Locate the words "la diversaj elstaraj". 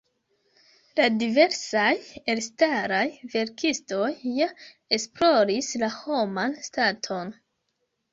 0.99-3.01